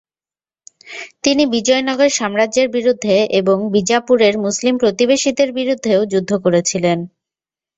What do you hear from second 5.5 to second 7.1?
বিরুদ্ধেও যুদ্ধ করেছিলেন।